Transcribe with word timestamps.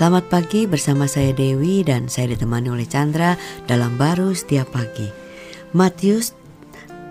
Selamat 0.00 0.32
pagi 0.32 0.64
bersama 0.64 1.04
saya 1.04 1.36
Dewi 1.36 1.84
dan 1.84 2.08
saya 2.08 2.32
ditemani 2.32 2.72
oleh 2.72 2.88
Chandra 2.88 3.36
dalam 3.68 4.00
baru 4.00 4.32
setiap 4.32 4.72
pagi. 4.72 5.04
Matius 5.76 6.32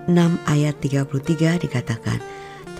6 0.09 0.17
ayat 0.49 0.73
33 0.81 1.69
dikatakan, 1.69 2.17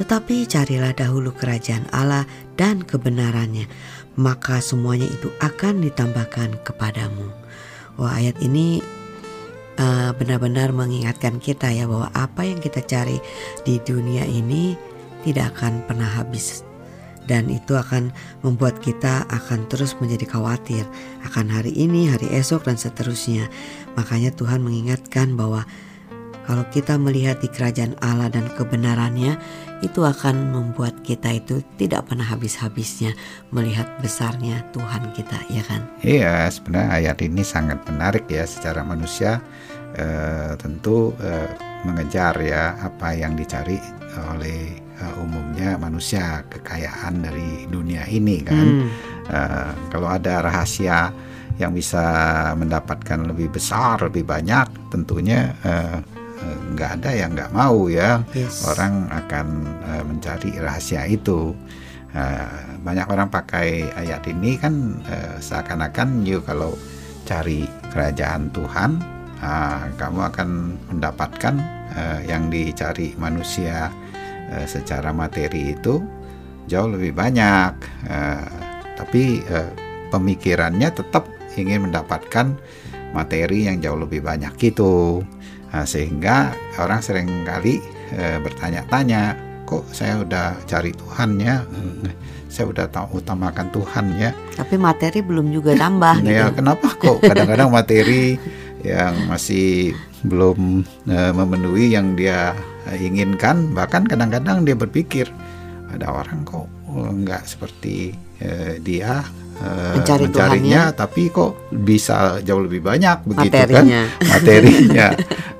Tetapi 0.02 0.50
carilah 0.50 0.98
dahulu 0.98 1.30
kerajaan 1.30 1.86
Allah 1.94 2.26
dan 2.58 2.82
kebenarannya, 2.82 3.70
maka 4.18 4.58
semuanya 4.66 5.06
itu 5.06 5.30
akan 5.46 5.86
ditambahkan 5.86 6.58
kepadamu. 6.66 7.30
Wah 8.02 8.18
ayat 8.18 8.42
ini 8.42 8.82
uh, 9.78 10.10
benar-benar 10.18 10.74
mengingatkan 10.74 11.38
kita 11.38 11.70
ya 11.70 11.86
bahwa 11.86 12.10
apa 12.18 12.50
yang 12.50 12.58
kita 12.58 12.82
cari 12.82 13.22
di 13.62 13.78
dunia 13.86 14.26
ini 14.26 14.74
tidak 15.22 15.54
akan 15.54 15.86
pernah 15.86 16.10
habis 16.18 16.66
dan 17.28 17.52
itu 17.52 17.76
akan 17.76 18.14
membuat 18.46 18.80
kita 18.80 19.28
akan 19.28 19.68
terus 19.68 19.98
menjadi 20.00 20.26
khawatir 20.30 20.86
akan 21.28 21.50
hari 21.52 21.76
ini, 21.76 22.10
hari 22.10 22.30
esok 22.32 22.66
dan 22.70 22.78
seterusnya. 22.80 23.50
Makanya 23.98 24.34
Tuhan 24.34 24.64
mengingatkan 24.64 25.36
bahwa 25.36 25.68
kalau 26.50 26.66
kita 26.74 26.98
melihat 26.98 27.38
di 27.38 27.46
kerajaan 27.46 27.94
Allah 28.02 28.34
dan 28.34 28.50
kebenarannya 28.58 29.38
itu 29.86 30.02
akan 30.02 30.50
membuat 30.50 30.98
kita 31.06 31.38
itu 31.38 31.62
tidak 31.78 32.10
pernah 32.10 32.26
habis-habisnya 32.26 33.14
melihat 33.54 33.86
besarnya 34.02 34.66
Tuhan 34.74 35.14
kita 35.14 35.38
ya 35.54 35.62
kan 35.70 35.86
iya 36.02 36.50
sebenarnya 36.50 36.90
ayat 36.90 37.18
ini 37.22 37.46
sangat 37.46 37.78
menarik 37.86 38.26
ya 38.26 38.50
secara 38.50 38.82
manusia 38.82 39.46
eh, 39.94 40.58
tentu 40.58 41.14
eh, 41.22 41.48
mengejar 41.86 42.34
ya 42.42 42.76
apa 42.82 43.14
yang 43.14 43.38
dicari 43.38 43.78
oleh 44.34 44.89
uh, 45.02 45.24
umumnya 45.24 45.80
manusia 45.80 46.44
kekayaan 46.48 47.24
dari 47.24 47.66
dunia 47.68 48.06
ini 48.12 48.44
kan 48.44 48.68
hmm. 48.68 48.90
uh, 49.32 49.72
kalau 49.90 50.12
ada 50.12 50.44
rahasia 50.44 51.12
yang 51.60 51.76
bisa 51.76 52.04
mendapatkan 52.56 53.20
lebih 53.28 53.52
besar 53.52 54.00
lebih 54.08 54.24
banyak 54.24 54.68
tentunya 54.92 55.52
uh, 55.64 56.00
nggak 56.70 57.04
ada 57.04 57.12
yang 57.12 57.36
nggak 57.36 57.52
mau 57.52 57.92
ya 57.92 58.24
yes. 58.32 58.64
orang 58.70 59.12
akan 59.12 59.48
uh, 59.84 60.04
mencari 60.08 60.56
rahasia 60.56 61.04
itu 61.10 61.52
uh, 62.16 62.48
banyak 62.80 63.08
orang 63.10 63.28
pakai 63.28 63.90
ayat 64.00 64.24
ini 64.30 64.56
kan 64.56 65.04
uh, 65.04 65.36
seakan-akan 65.42 66.24
yuk 66.24 66.48
kalau 66.48 66.78
cari 67.28 67.68
kerajaan 67.92 68.48
Tuhan 68.56 69.02
uh, 69.44 69.82
kamu 70.00 70.20
akan 70.32 70.50
mendapatkan 70.94 71.56
uh, 71.94 72.20
yang 72.24 72.48
dicari 72.48 73.14
manusia 73.20 73.92
Eh, 74.50 74.66
secara 74.66 75.14
materi 75.14 75.78
itu 75.78 76.02
jauh 76.66 76.90
lebih 76.90 77.14
banyak, 77.18 77.74
uh, 78.10 78.46
tapi 78.94 79.42
uh, 79.46 79.74
pemikirannya 80.14 80.90
tetap 80.90 81.26
ingin 81.58 81.90
mendapatkan 81.90 82.58
materi 83.14 83.70
yang 83.70 83.78
jauh 83.82 83.98
lebih 83.98 84.26
banyak 84.26 84.54
itu, 84.62 85.22
uh, 85.70 85.86
sehingga 85.86 86.54
orang 86.82 87.02
sering 87.02 87.30
kali 87.46 87.82
bertanya-tanya, 88.42 89.38
kok 89.70 89.86
saya 89.94 90.26
udah 90.26 90.58
cari 90.66 90.98
Tuhan 90.98 91.38
ya, 91.38 91.62
saya 92.50 92.74
udah 92.74 92.90
tahu 92.90 93.22
utamakan 93.22 93.70
Tuhan 93.70 94.06
ya, 94.18 94.34
tapi 94.58 94.82
materi 94.82 95.22
belum 95.22 95.54
juga 95.54 95.78
tambah. 95.78 96.22
ya 96.26 96.50
gitu. 96.50 96.58
kenapa 96.58 96.90
kok? 96.98 97.22
Kadang-kadang 97.22 97.70
materi 97.70 98.42
yang 98.84 99.28
masih 99.28 99.94
belum 100.24 100.84
uh, 101.08 101.32
memenuhi 101.36 101.96
yang 101.96 102.16
dia 102.16 102.56
inginkan 102.90 103.72
bahkan 103.78 104.08
kadang-kadang 104.08 104.66
dia 104.66 104.74
berpikir 104.74 105.30
ada 105.94 106.10
orang 106.10 106.42
kok 106.42 106.66
nggak 106.90 107.46
seperti 107.46 108.18
uh, 108.42 108.82
dia 108.82 109.22
uh, 109.62 109.96
Mencari 110.00 110.26
mencarinya 110.28 110.82
Tuhannya. 110.90 111.00
tapi 111.00 111.24
kok 111.30 111.52
bisa 111.70 112.42
jauh 112.42 112.64
lebih 112.64 112.82
banyak 112.82 113.18
begitu 113.30 113.54
kan? 113.54 113.68
materinya. 113.68 114.04
kan 114.10 114.28
materinya 114.34 115.08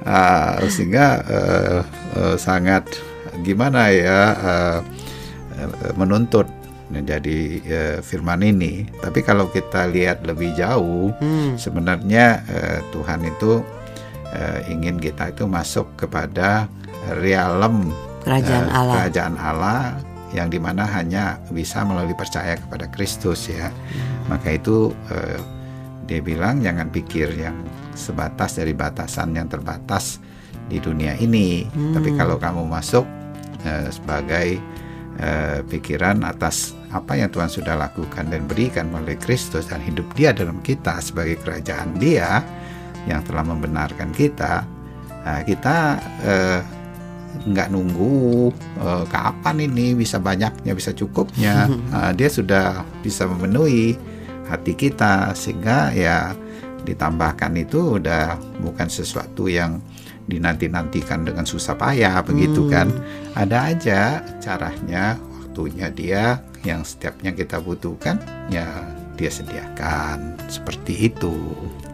uh, 0.04 0.56
sehingga 0.68 1.08
uh, 1.28 1.80
uh, 2.18 2.36
sangat 2.40 2.88
gimana 3.46 3.94
ya 3.94 4.22
uh, 4.36 4.80
menuntut 5.96 6.48
menjadi 6.90 7.40
uh, 7.70 7.98
firman 8.02 8.42
ini 8.42 8.90
tapi 9.00 9.22
kalau 9.22 9.46
kita 9.50 9.86
lihat 9.90 10.26
lebih 10.26 10.58
jauh 10.58 11.14
hmm. 11.22 11.56
sebenarnya 11.56 12.42
uh, 12.50 12.80
Tuhan 12.90 13.22
itu 13.30 13.62
uh, 14.34 14.60
ingin 14.70 14.98
kita 14.98 15.34
itu 15.34 15.46
masuk 15.46 15.86
kepada 15.98 16.70
realem 17.22 17.90
kerajaan 18.26 18.68
uh, 18.70 18.78
Allah. 18.78 18.96
Kerajaan 19.00 19.36
Allah 19.40 19.82
yang 20.30 20.48
di 20.54 20.62
mana 20.62 20.86
hanya 20.86 21.42
bisa 21.50 21.82
melalui 21.82 22.14
percaya 22.14 22.54
kepada 22.54 22.86
Kristus 22.94 23.50
ya. 23.50 23.70
Hmm. 23.70 24.38
Maka 24.38 24.58
itu 24.58 24.94
uh, 25.10 25.40
dia 26.06 26.22
bilang 26.22 26.62
jangan 26.62 26.90
pikir 26.90 27.34
yang 27.38 27.58
sebatas 27.98 28.58
dari 28.58 28.74
batasan 28.74 29.34
yang 29.36 29.50
terbatas 29.50 30.22
di 30.70 30.78
dunia 30.78 31.18
ini, 31.18 31.66
hmm. 31.66 31.98
tapi 31.98 32.14
kalau 32.14 32.38
kamu 32.38 32.62
masuk 32.66 33.06
uh, 33.66 33.90
sebagai 33.90 34.62
pikiran 35.68 36.24
atas 36.24 36.79
apa 36.90 37.14
yang 37.14 37.30
Tuhan 37.30 37.50
sudah 37.50 37.78
lakukan 37.78 38.34
dan 38.34 38.50
berikan 38.50 38.90
melalui 38.90 39.18
Kristus 39.18 39.70
dan 39.70 39.82
hidup 39.86 40.10
Dia 40.18 40.34
dalam 40.34 40.58
kita 40.66 40.98
sebagai 41.02 41.38
kerajaan 41.42 41.98
Dia 42.02 42.42
yang 43.06 43.22
telah 43.24 43.46
membenarkan 43.46 44.12
kita, 44.12 44.66
nah, 45.24 45.42
kita 45.46 45.98
uh, 46.26 46.62
nggak 47.46 47.70
nunggu 47.72 48.52
uh, 48.82 49.06
kapan 49.08 49.70
ini 49.70 49.96
bisa 49.96 50.20
banyaknya 50.20 50.74
bisa 50.76 50.92
cukupnya 50.92 51.70
uh, 51.94 52.12
dia 52.18 52.28
sudah 52.28 52.84
bisa 53.06 53.30
memenuhi 53.30 53.96
hati 54.50 54.74
kita 54.74 55.32
sehingga 55.38 55.94
ya 55.94 56.34
ditambahkan 56.84 57.54
itu 57.54 58.02
udah 58.02 58.36
bukan 58.66 58.90
sesuatu 58.90 59.46
yang 59.46 59.78
dinanti-nantikan 60.26 61.26
dengan 61.26 61.46
susah 61.46 61.78
payah 61.78 62.22
begitu 62.26 62.66
hmm. 62.66 62.72
kan 62.74 62.88
ada 63.38 63.74
aja 63.74 64.02
caranya 64.42 65.18
waktunya 65.60 65.92
dia 65.92 66.24
yang 66.64 66.88
setiapnya 66.88 67.36
kita 67.36 67.60
butuhkan 67.60 68.16
ya 68.48 68.64
dia 69.20 69.28
sediakan. 69.28 70.40
Seperti 70.48 71.12
itu. 71.12 71.36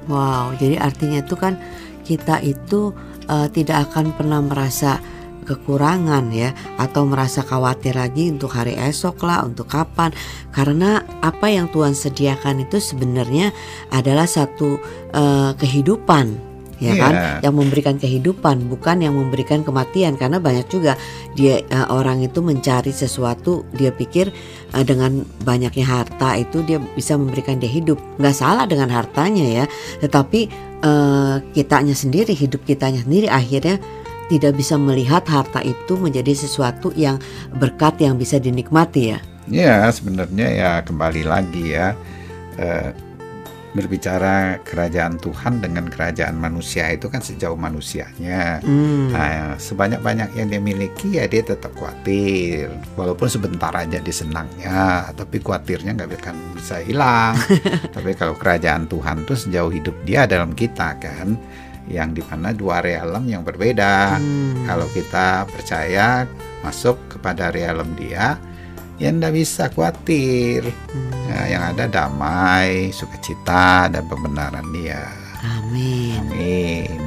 Wow 0.06 0.53
jadi 0.62 0.78
artinya 0.78 1.26
itu 1.26 1.34
kan 1.34 1.58
kita 2.06 2.38
itu 2.46 2.94
uh, 3.26 3.50
tidak 3.50 3.90
akan 3.90 4.14
pernah 4.14 4.38
merasa 4.46 5.02
kekurangan 5.46 6.30
ya 6.34 6.53
atau 6.78 7.06
merasa 7.06 7.42
khawatir 7.46 7.98
lagi 7.98 8.30
untuk 8.30 8.53
hari 8.53 8.78
esok 8.78 9.26
lah 9.26 9.42
untuk 9.42 9.66
kapan. 9.66 10.14
Karena 10.53 11.02
apa 11.26 11.50
yang 11.50 11.66
Tuhan 11.74 11.97
sediakan 11.97 12.70
itu 12.70 12.78
sebenarnya 12.78 13.50
adalah 13.90 14.30
satu 14.30 14.78
uh, 15.18 15.58
kehidupan 15.58 16.54
ya 16.84 16.91
yeah. 16.91 16.97
kan 17.00 17.13
yang 17.40 17.56
memberikan 17.56 17.96
kehidupan 17.96 18.68
bukan 18.68 19.00
yang 19.00 19.16
memberikan 19.16 19.63
kematian 19.63 20.19
karena 20.19 20.44
banyak 20.44 20.68
juga 20.68 21.00
dia 21.34 21.63
uh, 21.72 21.88
orang 21.96 22.24
itu 22.24 22.44
mencari 22.44 22.91
sesuatu 22.91 23.63
dia 23.72 23.96
pikir 23.96 24.31
uh, 24.75 24.84
dengan 24.84 25.24
banyaknya 25.47 25.88
harta 25.88 26.35
itu 26.35 26.64
dia 26.68 26.84
bisa 26.96 27.16
memberikan 27.16 27.59
dia 27.59 27.72
hidup 27.72 27.96
nggak 28.19 28.35
salah 28.35 28.68
dengan 28.68 28.91
hartanya 28.91 29.64
ya 29.64 29.66
tetapi 30.03 30.52
uh, 30.84 31.40
kitanya 31.56 31.96
sendiri 31.96 32.35
hidup 32.35 32.64
kitanya 32.68 33.00
sendiri 33.03 33.31
akhirnya 33.31 33.80
tidak 34.30 34.58
bisa 34.58 34.75
melihat 34.75 35.22
harta 35.30 35.62
itu 35.62 35.94
menjadi 35.97 36.34
sesuatu 36.34 36.90
yang 36.97 37.22
berkat 37.62 38.02
yang 38.02 38.18
bisa 38.18 38.41
dinikmati 38.41 39.14
ya. 39.14 39.19
Ya 39.46 39.85
sebenarnya 39.94 40.47
ya 40.50 40.72
kembali 40.81 41.22
lagi 41.22 41.78
ya 41.78 41.94
eh, 42.58 42.90
berbicara 43.75 44.63
kerajaan 44.63 45.19
Tuhan 45.19 45.59
dengan 45.59 45.91
kerajaan 45.91 46.40
manusia 46.40 46.88
itu 46.96 47.12
kan 47.12 47.19
sejauh 47.19 47.59
manusianya. 47.59 48.63
Hmm. 48.63 49.12
Nah, 49.12 49.59
sebanyak-banyak 49.59 50.40
yang 50.40 50.47
dia 50.47 50.62
miliki 50.63 51.19
ya 51.19 51.28
dia 51.28 51.44
tetap 51.44 51.75
khawatir. 51.75 52.72
Walaupun 52.96 53.28
sebentar 53.28 53.75
aja 53.75 54.00
disenangnya, 54.00 55.12
tapi 55.12 55.44
khawatirnya 55.44 55.91
nggak 55.91 56.24
akan 56.24 56.35
bisa 56.56 56.80
hilang. 56.80 57.35
tapi 57.96 58.16
kalau 58.16 58.40
kerajaan 58.40 58.88
Tuhan 58.88 59.28
tuh 59.28 59.35
sejauh 59.35 59.70
hidup 59.76 59.94
dia 60.08 60.23
dalam 60.23 60.55
kita 60.55 60.96
kan 60.96 61.35
yang 61.85 62.17
di 62.17 62.23
mana 62.26 62.55
dua 62.55 62.79
realem 62.79 63.28
yang 63.28 63.44
berbeda. 63.44 64.17
Hmm. 64.17 64.64
Kalau 64.66 64.88
kita 64.90 65.46
percaya 65.52 66.23
masuk 66.64 66.97
kepada 67.11 67.52
realem 67.52 67.91
dia, 67.99 68.40
ya 69.00 69.09
tidak 69.12 69.34
bisa 69.36 69.64
khawatir. 69.72 70.68
Hmm. 70.92 71.12
Ya, 71.26 71.40
yang 71.58 71.64
ada 71.76 71.86
damai, 71.90 72.94
sukacita 72.96 73.92
dan 73.92 74.03
pembenaran 74.08 74.66
dia. 74.72 75.03
Amin. 75.44 76.22
Amin. 76.26 77.04